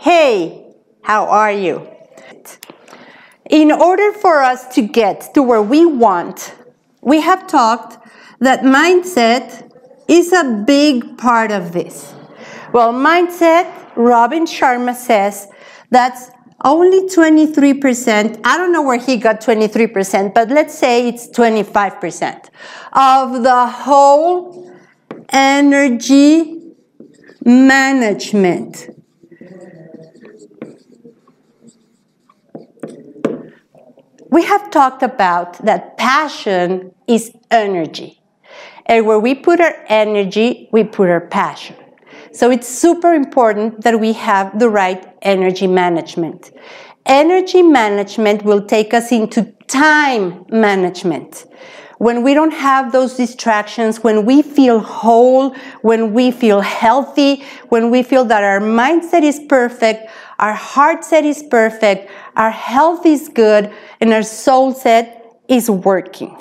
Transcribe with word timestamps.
Hey, 0.00 0.64
how 1.02 1.26
are 1.26 1.50
you? 1.50 1.88
In 3.50 3.72
order 3.72 4.12
for 4.12 4.44
us 4.44 4.72
to 4.76 4.82
get 4.82 5.34
to 5.34 5.42
where 5.42 5.60
we 5.60 5.86
want, 5.86 6.54
we 7.02 7.20
have 7.20 7.48
talked 7.48 7.98
that 8.38 8.60
mindset 8.60 9.68
is 10.06 10.32
a 10.32 10.62
big 10.64 11.18
part 11.18 11.50
of 11.50 11.72
this. 11.72 12.14
Well, 12.72 12.92
mindset, 12.92 13.66
Robin 13.96 14.44
Sharma 14.44 14.94
says 14.94 15.48
that's 15.90 16.30
only 16.64 17.08
23%. 17.08 18.40
I 18.44 18.56
don't 18.56 18.72
know 18.72 18.82
where 18.82 19.00
he 19.00 19.16
got 19.16 19.40
23%, 19.40 20.32
but 20.32 20.48
let's 20.48 20.78
say 20.78 21.08
it's 21.08 21.28
25% 21.30 22.50
of 22.92 23.42
the 23.42 23.66
whole 23.66 24.72
energy 25.30 26.72
management. 27.44 28.97
We 34.30 34.44
have 34.44 34.70
talked 34.70 35.02
about 35.02 35.64
that 35.64 35.96
passion 35.96 36.94
is 37.06 37.32
energy. 37.50 38.20
And 38.86 39.06
where 39.06 39.18
we 39.18 39.34
put 39.34 39.60
our 39.60 39.74
energy, 39.88 40.68
we 40.72 40.84
put 40.84 41.08
our 41.08 41.20
passion. 41.20 41.76
So 42.32 42.50
it's 42.50 42.68
super 42.68 43.14
important 43.14 43.82
that 43.82 43.98
we 44.00 44.12
have 44.14 44.58
the 44.58 44.68
right 44.68 45.06
energy 45.22 45.66
management. 45.66 46.52
Energy 47.06 47.62
management 47.62 48.44
will 48.44 48.64
take 48.64 48.92
us 48.92 49.12
into 49.12 49.52
time 49.66 50.44
management. 50.50 51.46
When 51.98 52.22
we 52.22 52.32
don't 52.32 52.52
have 52.52 52.92
those 52.92 53.16
distractions, 53.16 54.04
when 54.04 54.24
we 54.24 54.42
feel 54.42 54.78
whole, 54.78 55.54
when 55.82 56.14
we 56.14 56.30
feel 56.30 56.60
healthy, 56.60 57.44
when 57.68 57.90
we 57.90 58.02
feel 58.04 58.24
that 58.26 58.44
our 58.44 58.60
mindset 58.60 59.22
is 59.22 59.40
perfect, 59.48 60.08
our 60.38 60.54
heart 60.54 61.04
set 61.04 61.24
is 61.24 61.42
perfect, 61.42 62.08
our 62.36 62.52
health 62.52 63.04
is 63.04 63.28
good, 63.28 63.72
and 64.00 64.12
our 64.12 64.22
soul 64.22 64.72
set 64.72 65.24
is 65.48 65.68
working. 65.68 66.36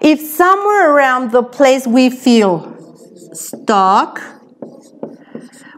If 0.00 0.20
somewhere 0.20 0.94
around 0.94 1.30
the 1.30 1.42
place 1.42 1.86
we 1.86 2.08
feel 2.08 2.74
stuck, 3.34 4.20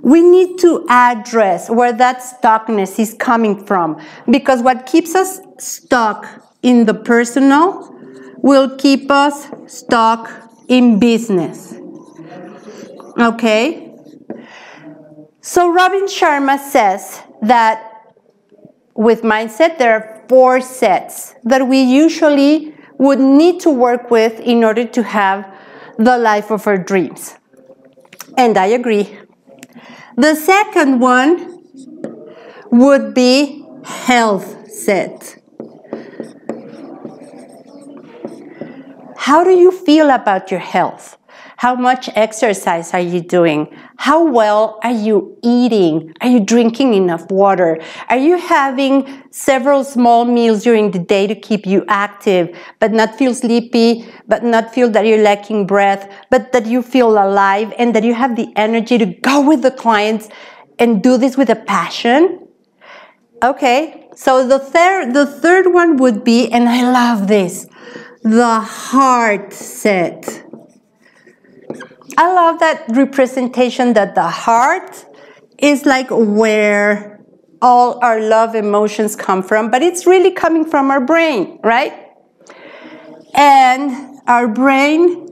we 0.02 0.22
need 0.22 0.58
to 0.58 0.86
address 0.88 1.68
where 1.68 1.92
that 1.92 2.18
stuckness 2.18 2.98
is 2.98 3.14
coming 3.18 3.66
from 3.66 4.00
because 4.30 4.62
what 4.62 4.86
keeps 4.86 5.14
us 5.14 5.40
stuck 5.58 6.26
in 6.62 6.84
the 6.84 6.94
personal 6.94 7.93
will 8.44 8.76
keep 8.76 9.10
us 9.10 9.48
stuck 9.66 10.30
in 10.68 10.98
business. 10.98 11.74
Okay? 13.18 13.90
So 15.40 15.72
Robin 15.72 16.04
Sharma 16.04 16.58
says 16.58 17.22
that 17.40 17.90
with 18.94 19.22
mindset, 19.22 19.78
there 19.78 19.94
are 19.94 20.22
four 20.28 20.60
sets 20.60 21.34
that 21.44 21.66
we 21.66 21.80
usually 21.80 22.74
would 22.98 23.18
need 23.18 23.60
to 23.60 23.70
work 23.70 24.10
with 24.10 24.38
in 24.40 24.62
order 24.62 24.84
to 24.84 25.02
have 25.02 25.50
the 25.96 26.18
life 26.18 26.50
of 26.50 26.66
our 26.66 26.76
dreams. 26.76 27.36
And 28.36 28.58
I 28.58 28.66
agree. 28.66 29.18
The 30.16 30.34
second 30.34 31.00
one 31.00 31.64
would 32.70 33.14
be 33.14 33.64
health 33.84 34.70
set. 34.70 35.43
How 39.24 39.42
do 39.42 39.52
you 39.52 39.70
feel 39.72 40.10
about 40.10 40.50
your 40.50 40.60
health? 40.60 41.16
How 41.56 41.74
much 41.74 42.10
exercise 42.14 42.92
are 42.92 43.00
you 43.00 43.22
doing? 43.22 43.74
How 43.96 44.22
well 44.22 44.78
are 44.82 44.92
you 44.92 45.38
eating? 45.42 46.12
Are 46.20 46.28
you 46.28 46.40
drinking 46.40 46.92
enough 46.92 47.30
water? 47.30 47.80
Are 48.10 48.18
you 48.18 48.36
having 48.36 49.22
several 49.30 49.82
small 49.82 50.26
meals 50.26 50.62
during 50.62 50.90
the 50.90 50.98
day 50.98 51.26
to 51.26 51.34
keep 51.34 51.64
you 51.64 51.86
active, 51.88 52.54
but 52.80 52.92
not 52.92 53.16
feel 53.16 53.32
sleepy, 53.32 54.04
but 54.28 54.44
not 54.44 54.74
feel 54.74 54.90
that 54.90 55.06
you're 55.06 55.22
lacking 55.22 55.66
breath, 55.66 56.06
but 56.28 56.52
that 56.52 56.66
you 56.66 56.82
feel 56.82 57.12
alive 57.12 57.72
and 57.78 57.94
that 57.94 58.04
you 58.04 58.12
have 58.12 58.36
the 58.36 58.52
energy 58.56 58.98
to 58.98 59.06
go 59.06 59.40
with 59.40 59.62
the 59.62 59.70
clients 59.70 60.28
and 60.78 61.02
do 61.02 61.16
this 61.16 61.34
with 61.34 61.48
a 61.48 61.56
passion? 61.56 62.46
Okay, 63.42 64.06
so 64.14 64.46
the 64.46 64.58
third, 64.58 65.14
the 65.14 65.24
third 65.24 65.72
one 65.72 65.96
would 65.96 66.24
be, 66.24 66.52
and 66.52 66.68
I 66.68 66.82
love 66.92 67.26
this, 67.26 67.66
the 68.24 68.58
heart 68.58 69.52
set. 69.52 70.44
I 72.16 72.32
love 72.32 72.58
that 72.60 72.86
representation 72.88 73.92
that 73.92 74.14
the 74.14 74.26
heart 74.28 75.04
is 75.58 75.84
like 75.84 76.06
where 76.10 77.20
all 77.60 78.02
our 78.02 78.20
love 78.20 78.54
emotions 78.54 79.14
come 79.14 79.42
from, 79.42 79.70
but 79.70 79.82
it's 79.82 80.06
really 80.06 80.30
coming 80.30 80.64
from 80.64 80.90
our 80.90 81.02
brain, 81.02 81.60
right? 81.62 81.92
And 83.34 84.20
our 84.26 84.48
brain 84.48 85.28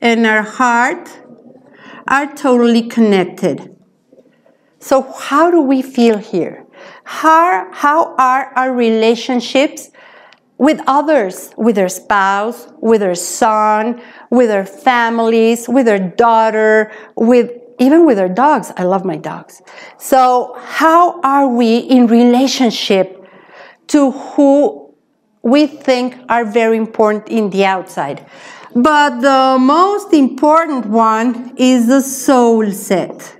and 0.00 0.24
our 0.24 0.42
heart 0.42 1.10
are 2.06 2.32
totally 2.32 2.82
connected. 2.82 3.74
So, 4.78 5.02
how 5.02 5.50
do 5.50 5.60
we 5.60 5.82
feel 5.82 6.18
here? 6.18 6.64
How, 7.02 7.68
how 7.72 8.14
are 8.16 8.52
our 8.54 8.72
relationships 8.72 9.90
with 10.58 10.80
others, 10.86 11.52
with 11.56 11.76
their 11.76 11.88
spouse, 11.88 12.68
with 12.80 13.00
their 13.00 13.14
son, 13.14 14.02
with 14.30 14.48
their 14.48 14.66
families, 14.66 15.68
with 15.68 15.86
their 15.86 16.00
daughter, 16.00 16.92
with 17.16 17.50
even 17.78 18.04
with 18.04 18.16
their 18.16 18.28
dogs. 18.28 18.72
I 18.76 18.82
love 18.82 19.04
my 19.04 19.16
dogs. 19.16 19.62
So, 19.98 20.56
how 20.58 21.20
are 21.22 21.46
we 21.46 21.78
in 21.78 22.08
relationship 22.08 23.24
to 23.88 24.10
who 24.10 24.94
we 25.42 25.66
think 25.68 26.16
are 26.28 26.44
very 26.44 26.76
important 26.76 27.28
in 27.28 27.50
the 27.50 27.64
outside? 27.64 28.26
But 28.74 29.20
the 29.20 29.58
most 29.58 30.12
important 30.12 30.86
one 30.86 31.54
is 31.56 31.86
the 31.86 32.02
soul 32.02 32.70
set. 32.72 33.37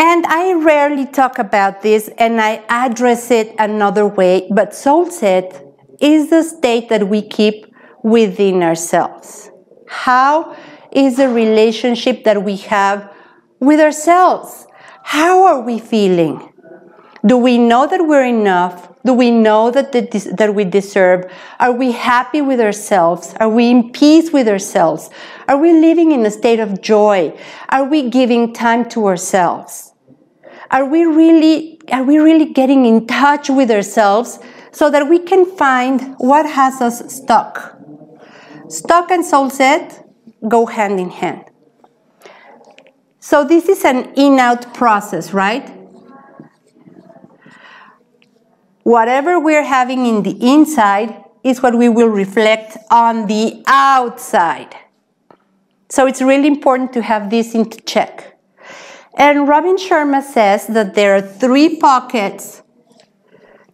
And 0.00 0.24
I 0.26 0.54
rarely 0.54 1.04
talk 1.04 1.38
about 1.38 1.82
this 1.82 2.08
and 2.16 2.40
I 2.40 2.64
address 2.70 3.30
it 3.30 3.54
another 3.58 4.06
way, 4.06 4.48
but 4.50 4.74
soul 4.74 5.10
set 5.10 5.62
is 6.00 6.30
the 6.30 6.42
state 6.42 6.88
that 6.88 7.08
we 7.08 7.20
keep 7.20 7.66
within 8.02 8.62
ourselves. 8.62 9.50
How 9.86 10.56
is 10.90 11.18
the 11.18 11.28
relationship 11.28 12.24
that 12.24 12.42
we 12.42 12.56
have 12.56 13.12
with 13.60 13.78
ourselves. 13.78 14.66
How 15.02 15.44
are 15.44 15.60
we 15.60 15.78
feeling? 15.78 16.52
Do 17.24 17.36
we 17.36 17.58
know 17.58 17.86
that 17.86 18.06
we're 18.06 18.24
enough? 18.24 18.88
Do 19.04 19.12
we 19.12 19.30
know 19.30 19.70
that, 19.70 19.92
the, 19.92 20.00
that 20.36 20.54
we 20.54 20.64
deserve? 20.64 21.30
Are 21.58 21.72
we 21.72 21.92
happy 21.92 22.40
with 22.40 22.60
ourselves? 22.60 23.34
Are 23.38 23.48
we 23.48 23.70
in 23.70 23.92
peace 23.92 24.32
with 24.32 24.48
ourselves? 24.48 25.10
Are 25.46 25.58
we 25.58 25.72
living 25.72 26.12
in 26.12 26.24
a 26.24 26.30
state 26.30 26.60
of 26.60 26.80
joy? 26.80 27.38
Are 27.68 27.84
we 27.84 28.08
giving 28.08 28.52
time 28.52 28.88
to 28.90 29.06
ourselves? 29.06 29.89
Are 30.70 30.84
we 30.84 31.04
really, 31.04 31.80
are 31.90 32.04
we 32.04 32.18
really 32.18 32.46
getting 32.46 32.86
in 32.86 33.06
touch 33.06 33.50
with 33.50 33.70
ourselves 33.70 34.38
so 34.70 34.88
that 34.90 35.08
we 35.08 35.18
can 35.18 35.44
find 35.56 36.14
what 36.18 36.46
has 36.46 36.80
us 36.80 37.12
stuck? 37.12 37.76
Stuck 38.68 39.10
and 39.10 39.24
soul 39.24 39.50
set 39.50 40.06
go 40.48 40.66
hand 40.66 41.00
in 41.00 41.10
hand. 41.10 41.44
So 43.18 43.44
this 43.44 43.68
is 43.68 43.84
an 43.84 44.14
in-out 44.14 44.72
process, 44.72 45.32
right? 45.32 45.68
Whatever 48.84 49.38
we're 49.38 49.64
having 49.64 50.06
in 50.06 50.22
the 50.22 50.38
inside 50.40 51.22
is 51.42 51.62
what 51.62 51.76
we 51.76 51.88
will 51.88 52.08
reflect 52.08 52.76
on 52.90 53.26
the 53.26 53.62
outside. 53.66 54.74
So 55.88 56.06
it's 56.06 56.22
really 56.22 56.46
important 56.46 56.92
to 56.92 57.02
have 57.02 57.28
this 57.30 57.54
into 57.54 57.80
check. 57.82 58.29
And 59.16 59.48
Robin 59.48 59.76
Sharma 59.76 60.22
says 60.22 60.66
that 60.68 60.94
there 60.94 61.16
are 61.16 61.22
three 61.22 61.76
pockets 61.78 62.62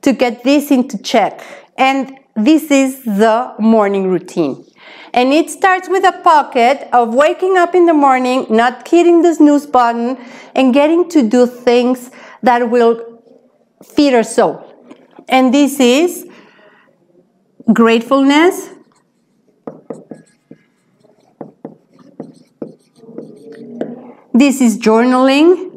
to 0.03 0.13
get 0.13 0.45
this 0.45 0.71
into 0.71 0.99
check. 0.99 1.43
And 1.77 2.19
this 2.35 2.71
is 2.71 3.05
the 3.05 3.55
morning 3.59 4.09
routine. 4.09 4.65
And 5.13 5.33
it 5.33 5.51
starts 5.51 5.89
with 5.89 6.05
a 6.05 6.21
pocket 6.23 6.89
of 6.93 7.15
waking 7.15 7.57
up 7.57 7.75
in 7.75 7.87
the 7.87 7.95
morning, 7.95 8.47
not 8.51 8.87
hitting 8.87 9.23
the 9.23 9.35
snooze 9.35 9.67
button, 9.67 10.19
and 10.55 10.75
getting 10.75 11.09
to 11.11 11.29
do 11.29 11.47
things 11.47 12.11
that 12.43 12.71
will 12.71 13.23
feed 13.83 14.15
our 14.15 14.23
soul. 14.23 14.63
And 15.29 15.53
this 15.53 15.81
is 15.81 16.27
gratefulness, 17.73 18.71
this 24.39 24.61
is 24.61 24.79
journaling, 24.79 25.73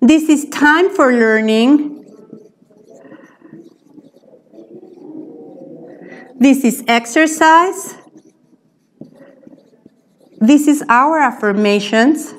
this 0.00 0.28
is 0.28 0.48
time 0.50 0.94
for 0.94 1.12
learning. 1.12 1.94
This 6.38 6.64
is 6.64 6.84
exercise. 6.86 7.96
This 10.38 10.68
is 10.68 10.84
our 10.88 11.18
affirmations. 11.18 12.34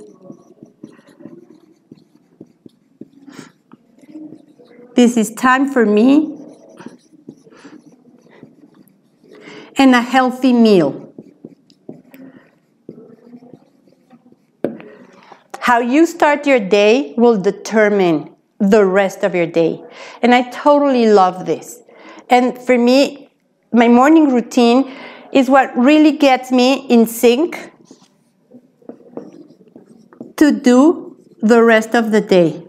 This 4.96 5.18
is 5.18 5.34
time 5.34 5.72
for 5.72 5.86
me 5.86 6.38
and 9.78 9.96
a 9.96 10.02
healthy 10.02 10.54
meal. 10.54 11.07
How 15.68 15.80
you 15.80 16.06
start 16.06 16.48
your 16.48 16.62
day 16.62 17.14
will 17.18 17.38
determine 17.38 18.34
the 18.58 18.86
rest 18.86 19.26
of 19.26 19.36
your 19.36 19.48
day. 19.48 19.84
And 20.22 20.34
I 20.34 20.44
totally 20.44 21.08
love 21.08 21.46
this. 21.46 21.82
And 22.30 22.58
for 22.58 22.78
me, 22.78 23.28
my 23.74 23.90
morning 23.90 24.32
routine 24.34 24.90
is 25.34 25.50
what 25.50 25.78
really 25.78 26.14
gets 26.14 26.54
me 26.54 26.88
in 26.88 27.06
sync 27.06 27.74
to 30.38 30.58
do 30.58 31.18
the 31.42 31.62
rest 31.62 31.96
of 31.96 32.12
the 32.12 32.22
day. 32.22 32.66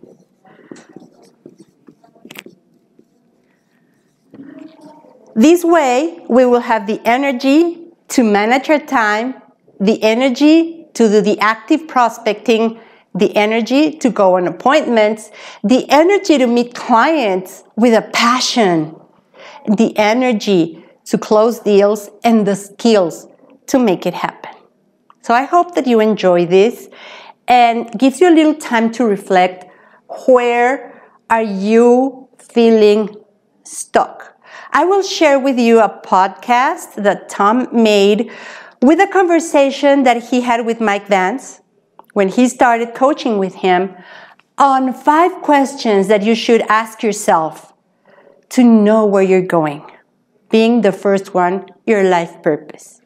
This 5.37 5.63
way, 5.63 6.27
we 6.29 6.45
will 6.47 6.67
have 6.73 6.89
the 6.89 7.01
energy 7.05 7.93
to 8.09 8.25
manage 8.25 8.69
our 8.69 8.81
time, 8.81 9.41
the 9.79 10.03
energy 10.03 10.89
to 10.95 11.09
do 11.09 11.21
the 11.21 11.39
active 11.39 11.87
prospecting, 11.87 12.81
the 13.19 13.35
energy 13.37 13.93
to 13.99 14.11
go 14.11 14.37
on 14.37 14.47
appointments, 14.47 15.31
the 15.65 15.89
energy 15.91 16.39
to 16.39 16.47
meet 16.47 16.75
clients 16.75 17.65
with 17.77 17.95
a 17.95 18.03
passion, 18.13 18.95
the 19.67 19.97
energy 19.97 20.85
to 21.07 21.19
close 21.19 21.61
deals, 21.61 22.11
and 22.25 22.47
the 22.47 22.55
skills 22.55 23.27
to 23.67 23.79
make 23.79 24.07
it 24.07 24.15
happen. 24.15 24.53
So 25.23 25.35
I 25.35 25.45
hope 25.45 25.75
that 25.75 25.87
you 25.87 26.01
enjoy 26.01 26.47
this 26.47 26.89
and 27.47 27.91
gives 27.99 28.21
you 28.21 28.29
a 28.29 28.35
little 28.35 28.55
time 28.55 28.91
to 28.93 29.05
reflect 29.05 29.67
where 30.27 31.03
are 31.29 31.43
you 31.43 32.29
feeling 32.39 33.15
stuck? 33.65 34.37
I 34.73 34.85
will 34.85 35.03
share 35.03 35.39
with 35.39 35.59
you 35.59 35.81
a 35.81 35.89
podcast 35.89 37.03
that 37.03 37.29
Tom 37.29 37.69
made 37.73 38.31
with 38.83 39.01
a 39.01 39.07
conversation 39.07 40.05
that 40.05 40.23
he 40.25 40.41
had 40.43 40.65
with 40.65 40.81
Mike 40.81 41.07
Vance 41.09 41.61
when 42.13 42.29
he 42.29 42.49
started 42.49 42.95
coaching 42.95 43.39
with 43.39 43.57
him 43.57 43.97
on 44.59 44.93
five 44.93 45.33
questions 45.43 46.09
that 46.09 46.23
you 46.23 46.35
should 46.35 46.63
ask 46.63 47.03
yourself 47.03 47.73
to 48.51 48.65
know 48.65 49.07
where 49.07 49.23
you're 49.23 49.43
going. 49.43 49.85
Being 50.51 50.81
the 50.81 50.93
first 50.93 51.35
one, 51.35 51.67
your 51.87 52.03
life 52.03 52.43
purpose. 52.43 53.01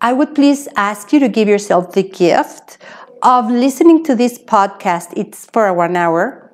I 0.00 0.12
would 0.12 0.34
please 0.34 0.66
ask 0.74 1.12
you 1.12 1.20
to 1.20 1.28
give 1.28 1.46
yourself 1.46 1.92
the 1.92 2.02
gift 2.02 2.78
of 3.22 3.50
listening 3.50 4.02
to 4.04 4.16
this 4.16 4.38
podcast. 4.38 5.12
It's 5.16 5.46
for 5.46 5.72
one 5.72 5.94
hour 5.94 6.52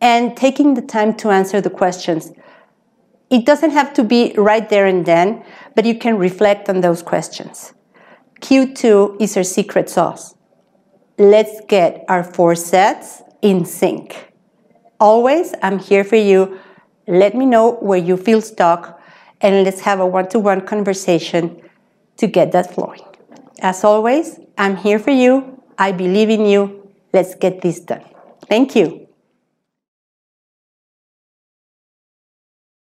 and 0.00 0.36
taking 0.36 0.74
the 0.74 0.82
time 0.82 1.14
to 1.16 1.30
answer 1.30 1.60
the 1.60 1.70
questions. 1.70 2.30
It 3.30 3.44
doesn't 3.44 3.72
have 3.72 3.92
to 3.94 4.04
be 4.04 4.32
right 4.36 4.68
there 4.68 4.86
and 4.86 5.04
then, 5.04 5.44
but 5.74 5.84
you 5.84 5.98
can 5.98 6.16
reflect 6.16 6.68
on 6.68 6.80
those 6.80 7.02
questions. 7.02 7.74
Q2 8.40 9.20
is 9.20 9.36
our 9.36 9.44
secret 9.44 9.90
sauce. 9.90 10.34
Let's 11.18 11.60
get 11.68 12.04
our 12.08 12.22
four 12.22 12.54
sets 12.54 13.22
in 13.42 13.64
sync. 13.64 14.32
Always, 15.00 15.54
I'm 15.62 15.78
here 15.78 16.04
for 16.04 16.16
you. 16.16 16.58
Let 17.06 17.34
me 17.34 17.46
know 17.46 17.72
where 17.80 17.98
you 17.98 18.16
feel 18.16 18.40
stuck, 18.40 19.00
and 19.40 19.64
let's 19.64 19.80
have 19.80 20.00
a 20.00 20.06
one 20.06 20.28
to 20.28 20.38
one 20.38 20.60
conversation 20.60 21.60
to 22.18 22.26
get 22.26 22.52
that 22.52 22.74
flowing. 22.74 23.02
As 23.60 23.82
always, 23.82 24.38
I'm 24.56 24.76
here 24.76 24.98
for 24.98 25.10
you. 25.10 25.62
I 25.78 25.92
believe 25.92 26.30
in 26.30 26.46
you. 26.46 26.92
Let's 27.12 27.34
get 27.34 27.60
this 27.62 27.80
done. 27.80 28.04
Thank 28.48 28.76
you. 28.76 29.07